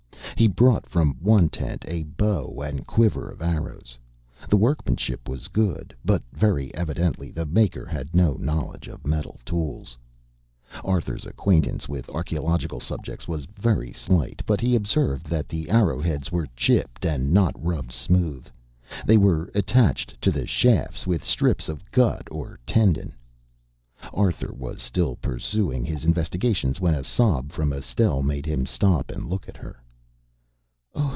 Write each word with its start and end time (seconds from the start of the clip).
He 0.37 0.47
brought 0.47 0.87
from 0.87 1.17
one 1.19 1.49
tent 1.49 1.85
a 1.87 2.01
bow 2.01 2.63
and 2.65 2.87
quiver 2.87 3.29
of 3.29 3.43
arrows. 3.43 3.95
The 4.49 4.57
workmanship 4.57 5.29
was 5.29 5.47
good, 5.47 5.95
but 6.03 6.23
very 6.33 6.73
evidently 6.73 7.29
the 7.29 7.45
maker 7.45 7.85
had 7.85 8.15
no 8.15 8.33
knowledge 8.39 8.87
of 8.87 9.05
metal 9.05 9.37
tools. 9.45 9.99
Arthur's 10.83 11.27
acquaintance 11.27 11.87
with 11.87 12.09
archeological 12.09 12.79
subjects 12.79 13.27
was 13.27 13.45
very 13.45 13.93
slight, 13.93 14.41
but 14.47 14.59
he 14.61 14.75
observed 14.75 15.27
that 15.27 15.47
the 15.47 15.69
arrow 15.69 15.99
heads 16.01 16.31
were 16.31 16.47
chipped, 16.55 17.05
and 17.05 17.31
not 17.31 17.53
rubbed 17.63 17.93
smooth. 17.93 18.47
They 19.05 19.17
were 19.17 19.51
attached 19.53 20.19
to 20.23 20.31
the 20.31 20.47
shafts 20.47 21.05
with 21.05 21.23
strips 21.23 21.69
of 21.69 21.91
gut 21.91 22.27
or 22.31 22.57
tendon. 22.65 23.13
Arthur 24.11 24.55
was 24.55 24.81
still 24.81 25.17
pursuing 25.17 25.85
his 25.85 26.03
investigation 26.03 26.73
when 26.79 26.95
a 26.95 27.03
sob 27.03 27.51
from 27.51 27.71
Estelle 27.71 28.23
made 28.23 28.47
him 28.47 28.65
stop 28.65 29.11
and 29.11 29.29
look 29.29 29.47
at 29.47 29.57
her. 29.57 29.75